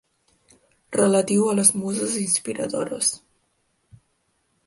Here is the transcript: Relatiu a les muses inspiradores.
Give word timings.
Relatiu 0.95 1.43
a 1.49 1.53
les 1.59 1.69
muses 1.83 2.17
inspiradores. 2.23 3.13